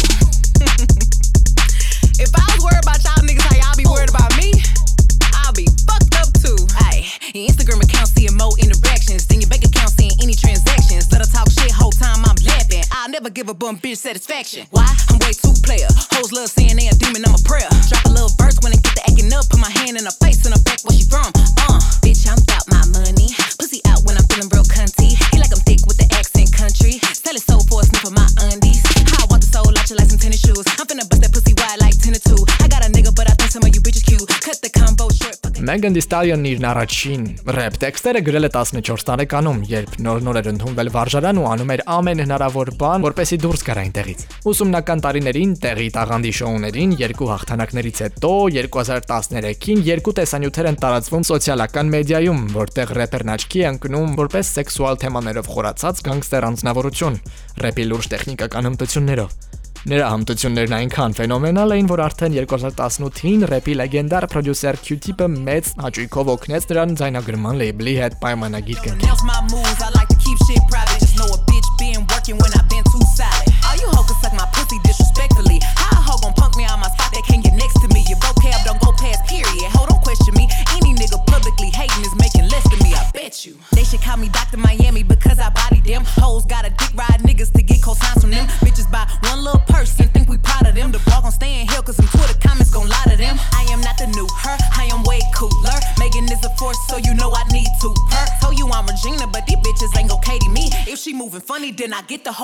if 2.24 2.32
I 2.32 2.46
was 2.56 2.64
worried 2.64 2.88
about 2.88 3.04
y'all 3.04 3.20
niggas, 3.20 3.44
how 3.44 3.52
y'all 3.52 3.76
be 3.76 3.84
worried 3.84 4.16
about 4.16 4.32
me? 4.40 4.64
I'll 5.44 5.52
be 5.52 5.68
fucked 5.84 6.16
up 6.24 6.32
too. 6.40 6.56
Ayy, 6.88 7.04
your 7.36 7.52
Instagram 7.52 7.84
account 7.84 8.08
seeing 8.16 8.40
more 8.40 8.56
interactions 8.64 9.28
than 9.28 9.44
your 9.44 9.52
bank 9.52 9.68
account 9.68 9.89
transactions. 10.40 11.12
Let 11.12 11.22
her 11.22 11.32
talk 11.32 11.52
shit 11.52 11.72
whole 11.72 11.92
time 11.92 12.24
I'm 12.24 12.40
laughing. 12.48 12.84
I'll 12.92 13.10
never 13.10 13.30
give 13.30 13.50
a 13.50 13.54
bum 13.54 13.78
bitch 13.78 13.98
satisfaction. 13.98 14.68
Why? 14.72 14.88
I'm 15.10 15.20
way 15.20 15.34
too 15.36 15.54
player. 15.64 15.88
Hoes 16.16 16.32
love 16.32 16.50
saying 16.50 16.80
they 16.80 16.88
a 16.88 16.96
demon, 16.96 17.24
I'm 17.28 17.36
a 17.36 17.44
prayer. 17.44 17.70
Drop 17.92 18.06
a 18.06 18.12
little 18.14 18.32
verse 18.40 18.58
when 18.64 18.72
I 18.72 18.80
get 18.80 18.96
to 18.96 19.04
acting 19.10 19.32
up. 19.34 19.50
Put 19.50 19.60
my 19.60 19.72
hand 19.84 19.98
in 19.98 20.06
her 20.06 20.18
face 20.24 20.46
and 20.46 20.56
her 20.56 20.64
back 20.64 20.80
where 20.88 20.96
she 20.96 21.04
from. 21.04 21.28
Uh, 21.68 21.82
bitch, 22.00 22.24
I'm 22.30 22.40
about 22.40 22.66
my 22.72 22.84
money. 22.96 23.34
Pussy 23.60 23.82
out 23.92 24.06
when 24.08 24.16
I'm 24.16 24.26
feeling 24.32 24.50
real 24.54 24.68
cunty. 24.70 25.18
He 25.34 25.36
like 25.42 25.52
I'm 25.52 25.64
thick 25.66 25.84
with 25.90 25.98
the 25.98 26.08
accent 26.16 26.54
country. 26.54 27.02
Sell 27.18 27.36
it 27.36 27.44
soul 27.44 27.66
for 27.66 27.82
a 27.82 27.86
sniff 27.90 28.06
of 28.06 28.14
my 28.14 28.28
undies. 28.48 28.86
How 29.12 29.26
I 29.26 29.28
want 29.28 29.44
the 29.44 29.50
soul 29.50 29.74
out 29.74 29.90
you 29.90 29.98
like 29.98 30.10
some 30.10 30.22
tennis 30.22 30.40
shoes. 30.40 30.64
I'm 30.78 30.86
finna 30.86 31.09
Megan 35.70 35.94
Thee 35.94 36.02
Stallion-ն 36.02 36.48
իր 36.50 36.64
առաջին 36.66 37.26
рэփ 37.54 37.76
տեքստերը 37.84 38.22
գրել 38.26 38.48
է 38.48 38.50
14 38.56 39.04
տարեկանում, 39.06 39.58
երբ 39.70 39.92
նոր-նոր 40.02 40.40
էր 40.40 40.48
ընդունվել 40.50 40.90
վարժարան 40.96 41.42
ու 41.42 41.44
անում 41.46 41.74
էր 41.76 41.84
ամեն 41.94 42.24
հնարավոր 42.24 42.72
բան, 42.80 43.06
որպեսզի 43.06 43.38
դուրս 43.44 43.64
գար 43.68 43.82
այնտեղից։ 43.84 44.24
Ուսումնական 44.50 45.04
տարիներին 45.06 45.54
տեղի 45.62 45.90
տաղանդի 46.00 46.32
շոուներին 46.40 46.96
երկու 47.04 47.30
հաղթանակներից 47.30 48.02
հետո 48.06 48.34
2013-ին 48.58 49.86
երկու 49.92 50.16
տեսանյութեր 50.24 50.72
են 50.74 50.82
տարածվում 50.82 51.30
սոցիալական 51.30 51.94
մեդիայում, 51.94 52.42
որտեղ 52.58 52.96
рэպերն 52.98 53.34
աչքի 53.38 53.64
ընկնում 53.76 54.18
որպես 54.26 54.54
սեքսուալ 54.58 55.00
թեմաներով 55.06 55.54
խորացած 55.54 56.04
գանգստեր 56.10 56.50
անձնավորություն, 56.50 57.22
рэպի 57.70 57.90
լուրջ 57.94 58.12
տեխնիկական 58.16 58.72
հմտություններով։ 58.72 59.59
Նրա 59.88 60.08
հմտություններն 60.12 60.74
այնքան 60.76 61.14
ֆենոմենալ 61.16 61.74
էին, 61.76 61.88
որ 61.88 62.02
արդեն 62.04 62.34
2018-ին 62.36 63.46
рэպի 63.48 63.76
լեգենդար 63.80 64.26
պրոդյուսեր 64.34 64.80
Q-Tip-ը 64.84 65.28
մեծ 65.48 65.70
հաճույքով 65.86 66.32
օգնեց 66.36 66.68
նրան 66.74 66.96
ձայնագրման 67.00 67.62
լեյբլի 67.64 67.94
հետ 68.04 68.18
պայմանագիր 68.26 68.82
կնքել։ 68.90 69.08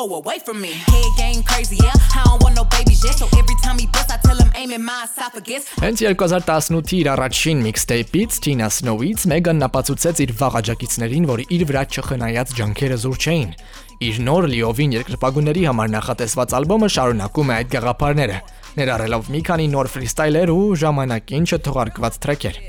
hoe 0.06 0.15
away 0.22 0.39
from 0.46 0.58
me. 0.62 0.72
Head 0.91 1.12
game 1.18 1.41
crazy, 1.44 1.78
yeah. 1.86 1.94
I 2.20 2.24
don't 2.24 2.41
want 2.44 2.56
no 2.56 2.65
babies 2.65 3.02
yet. 3.04 3.15
So 3.22 3.26
every 3.41 3.58
time 3.63 3.78
he 3.82 3.88
bust, 3.88 4.10
I 4.15 4.18
tell 4.28 4.38
him 4.38 4.52
aim 4.56 4.72
in 4.78 4.84
my 4.89 4.98
esophagus. 5.06 5.63
Հենց 5.82 6.04
2018-ի 6.06 7.00
իր 7.02 7.10
առաջին 7.15 7.63
mixtape-ից 7.65 8.39
Tina 8.46 8.70
Snow-ից 8.78 9.26
Megan 9.32 9.65
ապացուցեց 9.68 10.22
իր 10.26 10.36
վաղաջակիցներին, 10.41 11.26
որ 11.32 11.46
իր 11.56 11.63
վրա 11.70 11.84
չխնայած 11.96 12.54
ջանքերը 12.60 13.00
զուր 13.06 13.18
չէին։ 13.26 13.56
Իր 14.06 14.22
նոր 14.28 14.50
լիովին 14.52 14.96
երկրպագուների 15.00 15.63
համար 15.70 15.91
նախատեսված 15.96 16.56
ալբոմը 16.60 16.91
շարունակում 16.98 17.52
է 17.52 17.58
այդ 17.60 17.74
գաղափարները, 17.76 18.38
ներառելով 18.76 19.34
մի 19.36 19.41
քանի 19.50 19.68
նոր 19.72 19.91
ֆրիստայլեր 19.96 20.54
ու 20.56 20.70
ժամանակին 20.84 21.50
չթողարկված 21.56 22.22
թրեքեր։ 22.26 22.63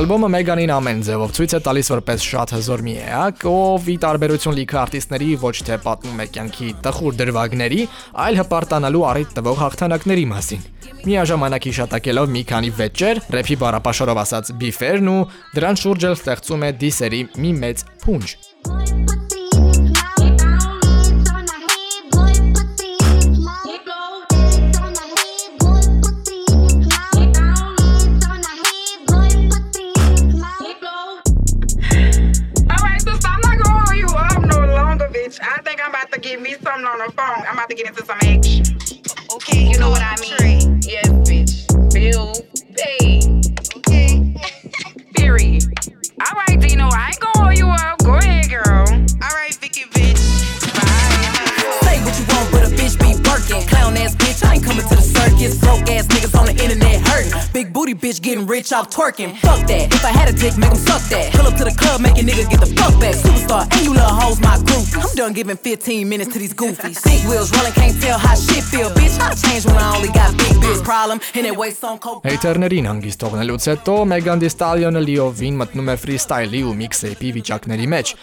Ալբոմը 0.00 0.28
Մեգանին 0.32 0.70
ամեն 0.72 1.00
ձևով 1.04 1.32
ցույց 1.36 1.54
է 1.56 1.58
տալիս 1.66 1.90
որպես 1.92 2.22
շատ 2.24 2.52
հզոր 2.54 2.82
մի 2.86 2.92
էակ, 3.04 3.42
ով 3.50 3.88
ի 3.92 3.96
տարբերություն 4.00 4.54
լիքը 4.56 4.78
արտիստների 4.80 5.28
ոչ 5.42 5.52
թե 5.68 5.76
պատմում 5.84 6.22
է 6.24 6.26
կյանքի 6.36 6.68
տխուր 6.86 7.18
դրվագների, 7.18 7.82
այլ 8.24 8.40
հպարտանալու 8.40 9.04
առիթ 9.10 9.34
տվող 9.36 9.60
հաղթանակների 9.60 10.24
մասին։ 10.32 10.62
Միաժամանակ 11.04 11.68
հիշատակելով 11.68 12.32
մի 12.32 12.44
քանի 12.48 12.72
վեճեր, 12.80 13.20
рэփի 13.36 13.58
բառապաշարով 13.60 14.22
ասած 14.24 14.54
բիֆերն 14.64 15.12
ու 15.12 15.18
դրան 15.58 15.82
շուրջ 15.84 16.08
էլ 16.08 16.16
ստեղծում 16.16 16.64
է 16.64 16.72
դիսերի 16.80 17.20
մի 17.44 17.52
մեծ 17.60 17.84
փունջ։ 18.06 18.49
off 58.80 58.88
twerking. 58.88 59.36
Fuck 59.38 59.66
that. 59.68 59.92
If 59.94 60.04
I 60.04 60.08
had 60.08 60.28
a 60.28 60.32
dick, 60.32 60.56
make 60.56 60.70
'em 60.70 60.76
suck 60.76 61.02
that. 61.10 61.39
done 65.20 65.34
giving 65.34 65.56
15 65.56 66.08
minutes 66.08 66.32
to 66.32 66.38
these 66.38 66.54
goofies. 66.54 66.98
Big 67.04 67.22
wheels 67.28 67.52
rolling, 67.54 67.72
can't 67.72 68.00
tell 68.00 68.18
how 68.18 68.34
shit 68.34 68.64
feel. 68.64 68.88
Bitch, 68.96 69.16
I 69.20 69.34
changed 69.34 69.66
when 69.66 69.76
I 69.76 69.96
only 69.96 70.08
got 70.20 70.30
big 70.42 70.56
bills 70.62 70.80
problem 70.80 71.20
and 71.36 71.44
it 71.50 71.54
weighs 71.60 71.82
on 71.84 71.98
coke. 72.04 72.24
Հեյթերներին 72.24 72.86
հանգիստ 72.90 73.20
թողնելուց 73.24 73.66
հետո 73.70 73.96
Megan 74.12 74.40
Thee 74.40 74.52
Stallion-ը 74.54 75.02
լիովին 75.08 75.58
մտնում 75.60 75.90
է 75.92 75.96
freestyle-ի 76.04 76.62
ու 76.70 76.74
mixtape-ի 76.80 77.30
վիճակների 77.36 77.88
մեջ։ 77.94 78.14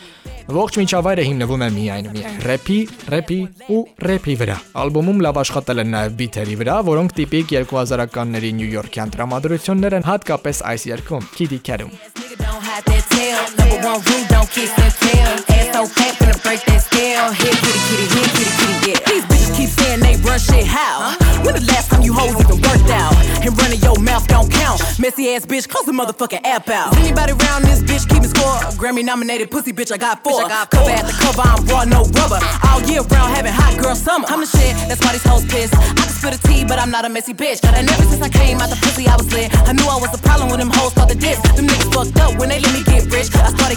Ողջ 0.57 0.73
միջավայրը 0.81 1.23
հիմնվում 1.27 1.65
է 1.67 1.69
միայն 1.77 2.09
միայն 2.15 2.41
рэփի, 2.47 2.79
рэփի 3.13 3.39
ու 3.77 3.81
рэփի 4.09 4.35
վրա։ 4.41 4.57
Ալբոմում 4.83 5.19
լավ 5.27 5.41
աշխատել 5.43 5.83
են 5.83 5.93
նաև 5.97 6.17
բիթերի 6.23 6.55
վրա, 6.63 6.77
որոնք 6.87 7.15
տիպիկ 7.19 7.53
2000-ականների 7.67 8.51
Նյու 8.57 8.71
Յորքյան 8.77 9.13
տրամադրություններ 9.17 9.99
են 9.99 10.07
հատկապես 10.07 10.63
այս 10.71 10.87
երգում՝ 10.95 11.29
Kid 11.35 11.59
Cudi-ում։ 11.67 13.66
Nigga 13.77 13.83
don't 13.83 14.01
have 14.01 14.05
that 14.05 14.17
tail. 14.17 14.17
Number 14.17 14.17
one 14.17 14.17
rule, 14.17 14.25
don't 14.29 14.49
kiss 14.49 14.71
and 14.77 14.93
tell. 14.93 15.33
Ass 15.55 15.73
so 15.73 15.85
fat, 15.85 16.13
finna 16.17 16.43
break 16.43 16.61
that 16.65 16.81
scale. 16.83 17.31
Here, 17.31 17.53
kitty, 17.53 17.81
kitty, 17.87 18.05
here, 18.13 18.29
kitty, 18.33 18.53
kitty, 18.57 18.91
yeah. 18.91 18.99
These 19.05 19.25
bitches 19.25 19.57
keep 19.57 19.69
saying 19.69 19.99
they 19.99 20.15
run 20.25 20.39
shit. 20.39 20.65
How? 20.65 21.15
When 21.45 21.53
the 21.55 21.65
last 21.69 21.89
time 21.91 22.01
you 22.01 22.13
hoes 22.13 22.33
even 22.33 22.61
worked 22.61 22.89
out? 22.89 23.13
And 23.45 23.53
running 23.61 23.79
your 23.81 23.97
mouth 23.99 24.27
don't 24.27 24.51
count. 24.51 24.81
Messy 24.99 25.29
ass 25.33 25.45
bitch, 25.45 25.69
close 25.69 25.85
the 25.85 25.91
motherfucking 25.91 26.41
app 26.43 26.69
out. 26.69 26.93
Is 26.93 27.05
anybody 27.05 27.33
around 27.33 27.63
this 27.63 27.81
bitch 27.83 28.09
keeping 28.09 28.27
score? 28.27 28.57
Grammy 28.75 29.03
nominated 29.05 29.51
pussy 29.51 29.71
bitch, 29.71 29.91
I 29.91 29.97
got 29.97 30.23
four. 30.23 30.41
Cover 30.49 30.91
at 30.91 31.05
the 31.05 31.13
cover, 31.13 31.41
I'm 31.45 31.65
raw, 31.67 31.85
no 31.85 32.03
rubber. 32.17 32.39
All 32.67 32.81
year 32.83 33.01
round, 33.01 33.33
having 33.35 33.53
hot 33.53 33.77
girl 33.77 33.95
summer. 33.95 34.27
I'm 34.27 34.41
the 34.41 34.47
shit, 34.47 34.75
that's 34.89 34.99
why 35.05 35.13
these 35.13 35.23
hoes 35.23 35.45
pissed. 35.45 35.73
I 35.75 36.03
can 36.09 36.09
spill 36.09 36.31
the 36.31 36.41
tea, 36.47 36.65
but 36.65 36.79
I'm 36.79 36.91
not 36.91 37.05
a 37.05 37.09
messy 37.09 37.33
bitch. 37.33 37.63
And 37.63 37.87
ever 37.87 38.03
since 38.03 38.21
I 38.21 38.29
came 38.29 38.59
out 38.59 38.69
the 38.69 38.75
pussy, 38.75 39.06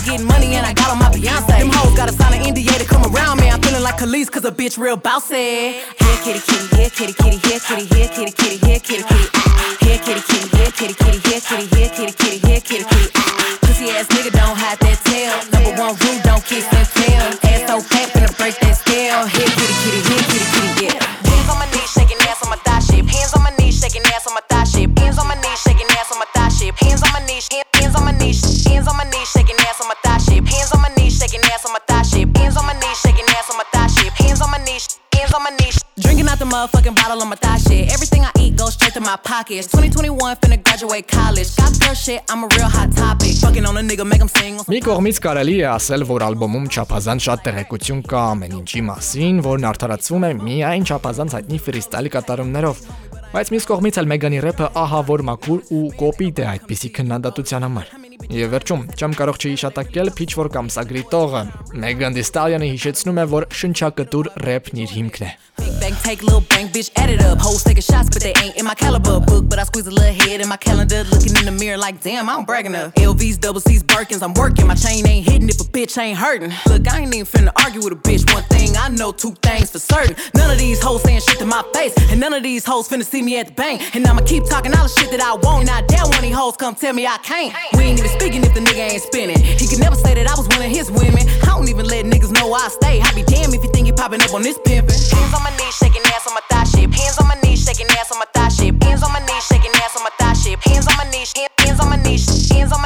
getting 0.04 0.26
money 0.26 0.54
and 0.54 0.66
I 0.66 0.72
got 0.72 0.90
on 0.90 0.98
my 0.98 1.10
Beyonce. 1.10 1.58
Them 1.58 1.70
hoes 1.70 1.96
gotta 1.96 2.12
sign 2.12 2.34
an 2.34 2.42
NDA 2.54 2.78
to 2.78 2.84
come 2.84 3.02
around 3.14 3.40
me. 3.40 3.50
I'm 3.50 3.60
feeling 3.60 3.82
like 3.82 3.96
Khalees 3.96 4.30
cause 4.30 4.44
a 4.44 4.52
bitch 4.52 4.78
real 4.78 4.96
bossy. 4.96 5.80
Here 5.80 6.18
kitty 6.24 6.40
kitty, 6.40 6.76
here 6.76 6.90
kitty 6.90 7.12
kitty, 7.12 7.36
here 7.38 7.60
kitty, 7.60 7.84
here 7.86 8.08
kitty 8.08 8.32
kitty, 8.32 8.56
here 8.66 8.80
kitty 8.80 9.02
kitty. 9.02 9.28
Here 9.80 9.98
kitty 9.98 10.20
kitty, 10.20 10.56
here 10.56 10.70
kitty 10.70 10.94
kitty, 10.94 10.94
here 10.94 10.94
kitty, 10.94 10.94
here 10.94 11.19
hands 35.30 35.34
on 35.34 35.42
my 35.42 35.56
knees. 35.56 35.78
Drinking 35.98 36.28
out 36.28 36.38
the 36.38 36.44
motherfucking 36.44 36.94
bottle 36.94 37.22
on 37.22 37.28
my 37.28 37.36
thigh 37.36 37.58
shit. 37.58 37.92
Everything 37.92 38.22
I 38.24 38.30
eat 38.38 38.56
goes 38.56 38.74
straight 38.74 38.94
to 38.94 39.00
my 39.00 39.16
pockets. 39.16 39.66
2021 39.66 40.36
finna 40.36 40.62
graduate 40.62 41.06
college. 41.08 41.54
Got 41.56 41.78
girl 41.80 41.94
shit, 41.94 42.22
I'm 42.28 42.44
a 42.44 42.48
real 42.56 42.68
hot 42.68 42.94
topic. 42.96 43.36
Fucking 43.36 43.64
on 43.64 43.76
a 43.76 43.80
nigga, 43.80 44.06
make 44.06 44.20
him 44.20 44.28
sing 44.28 44.58
Մի 44.70 44.80
կողմից 44.86 45.20
կարելի 45.24 45.56
է 45.60 45.68
ասել, 45.74 46.06
որ 46.08 46.24
ալբոմում 46.30 46.66
չափազանց 46.70 47.26
շատ 47.26 47.44
տեղեկություն 47.46 48.02
կա 48.10 48.24
ամեն 48.34 48.56
ինչի 48.60 48.82
մասին, 48.90 49.40
որն 49.46 49.68
արդարացվում 49.70 50.26
է 50.30 50.32
միայն 50.40 50.86
չափազանց 50.90 51.36
հայտնի 51.38 51.62
ֆրիստայլ 51.66 52.12
կատարումներով։ 52.16 52.84
Բայց 53.30 53.50
մյուս 53.54 53.66
կողմից 53.70 54.00
էլ 54.00 54.10
Մեգանի 54.10 54.40
рэփը 54.46 54.70
ահա 54.84 55.02
որ 55.10 55.26
մաքուր 55.30 55.60
ու 55.78 55.84
կոպիտ 56.00 56.40
է 56.42 56.48
այդպիսի 56.56 56.94
քննադատության 56.98 57.68
համար։ 57.68 58.10
Եվ 58.28 58.50
վերջում, 58.52 58.83
չեմ 59.00 59.14
կարող 59.16 59.38
չհիշատակել 59.40 60.11
pitch 60.18 60.37
որ 60.38 60.50
տողը։ 60.52 61.42
Megan 61.80 62.14
Thee 62.14 62.26
Stallion-ը 62.26 62.68
հիշեցնում 62.74 63.20
է, 63.22 63.24
որ 63.33 63.46
շնչակտուր 63.61 64.35
рэփն 64.44 64.83
իր 64.85 64.98
հիմքն 64.98 65.24
է։ 65.24 65.30
Bank 65.80 65.96
take 66.02 66.22
little 66.22 66.40
bank 66.40 66.72
bitch 66.72 66.90
add 66.96 67.11
it 67.11 67.22
up. 67.22 67.38
Hoes 67.38 67.62
taking 67.64 67.83
shots 67.83 68.09
but 68.12 68.22
they 68.22 68.33
ain't 68.42 68.56
in 68.56 68.64
my 68.64 68.74
caliber. 68.74 69.20
Book 69.20 69.48
but 69.48 69.59
I 69.59 69.64
squeeze 69.64 69.87
a 69.87 69.90
little 69.90 70.12
head 70.12 70.40
in 70.40 70.48
my 70.48 70.56
calendar. 70.56 71.04
Looking 71.04 71.37
in 71.37 71.44
the 71.44 71.52
mirror 71.52 71.78
like 71.78 72.00
damn 72.02 72.28
I'm 72.28 72.44
bragging 72.44 72.74
up 72.74 72.94
LVs 72.94 73.40
double 73.40 73.61
C's 73.61 73.83
Birkins 73.83 74.22
I'm 74.22 74.35
working. 74.35 74.66
My 74.66 74.74
chain 74.74 75.06
ain't 75.06 75.28
hitting 75.28 75.48
if 75.48 75.61
a 75.61 75.64
bitch 75.64 75.96
ain't 75.98 76.18
hurting. 76.18 76.52
Look 76.66 76.88
I 76.88 77.00
ain't 77.00 77.14
even 77.14 77.26
finna 77.26 77.52
argue 77.64 77.83
with 77.83 77.92
a 77.92 77.96
bitch. 77.96 78.33
One 78.33 78.44
thing 78.44 78.76
I 78.76 78.88
know 78.88 79.12
two 79.12 79.33
things 79.42 79.70
for 79.70 79.78
certain. 79.78 80.16
None 80.35 80.50
of 80.50 80.59
these 80.59 80.83
hoes 80.83 81.02
saying 81.02 81.20
shit 81.20 81.38
to 81.38 81.46
my 81.46 81.62
face. 81.74 81.94
And 82.11 82.20
none 82.20 82.35
of 82.35 82.42
these 82.42 82.64
hoes 82.64 82.88
finna 82.88 83.04
see 83.04 83.22
me 83.22 83.38
at 83.38 83.48
the 83.48 83.52
bank. 83.52 83.94
And 83.94 84.06
I'ma 84.06 84.22
keep 84.22 84.44
talking 84.48 84.74
all 84.74 84.85
the 84.85 84.88
shit 84.88 85.11
that 85.11 85.20
I 85.20 85.35
want. 85.35 85.66
Not 85.66 85.85
I 85.85 85.87
dare 85.87 86.04
one 86.04 86.16
of 86.16 86.22
these 86.22 86.35
hoes 86.35 86.56
come 86.56 86.74
tell 86.74 86.92
me 86.92 87.06
I 87.06 87.16
can't. 87.18 87.54
We 87.74 87.85
ain't 87.85 87.98
even 87.98 88.10
speaking 88.18 88.42
if 88.44 88.55
the 88.55 88.61
nigga 88.61 88.90
ain't 88.92 89.03
spinning. 89.03 89.38
He 89.40 89.66
could 89.68 89.81
never 89.81 89.96
say 89.96 90.14
that 90.14 90.27
I 90.27 90.35
was 90.37 90.49
one 90.49 90.62
of 90.62 90.70
his 90.70 90.90
women. 90.90 91.27
I 91.44 91.55
don't 91.57 91.68
even 91.68 91.87
let 91.87 92.05
niggas 92.07 92.33
know 92.33 92.53
I 92.53 92.68
stay. 92.68 93.01
I 93.01 93.12
be 93.14 93.23
damn 93.23 93.53
if 93.55 93.62
you 93.62 93.70
think 93.70 93.87
you 93.87 93.94
popping 93.94 94.23
up 94.23 94.35
on 94.35 94.42
this 94.42 94.59
pimpin'. 94.59 94.96
Hands 95.12 95.35
on 95.35 95.42
my 95.42 95.53
knees, 95.57 95.75
shaking 95.77 96.03
ass 96.14 96.27
on 96.27 96.35
my 96.35 96.42
thigh 96.51 96.64
shape. 96.64 96.92
Hands 96.92 97.18
on 97.20 97.29
my 97.29 97.37
knees, 97.42 97.64
shaking 97.64 97.88
ass 97.99 98.11
on 98.12 98.18
my 98.18 98.27
thigh 98.35 98.49
shape. 98.51 98.77
Hands 98.83 99.03
on 99.03 99.12
my 99.12 99.20
knees, 99.20 99.44
shaking 99.46 99.73
ass 99.83 99.96
on 99.96 100.03
my 100.05 100.12
thigh 100.18 100.35
shape. 100.35 100.61
Hands 100.64 100.87
on 100.88 100.96
my 100.99 101.07
knees, 101.11 101.33
hand- 101.37 101.53
hands 101.61 101.81
on 101.81 101.88
my 101.90 101.99
knees, 102.03 102.25
hands 102.51 102.73
on 102.73 102.79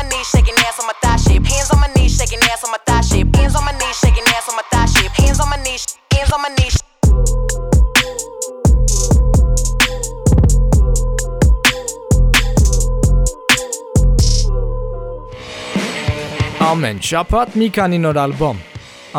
Ամեն 16.74 16.96
շաբաթ 17.06 17.52
մի 17.60 17.66
քանի 17.76 17.98
նոր 18.02 18.18
ալբոմ, 18.24 18.62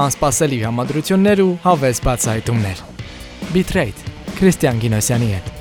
անսպասելի 0.01 0.59
համադրություններ 0.65 1.43
ու 1.45 1.49
հավես 1.63 2.03
բացահայտումներ։ 2.09 2.85
Bitrate 3.55 4.15
Քրիստիան 4.35 4.81
Գինոսյանի 4.83 5.35
հետ 5.37 5.54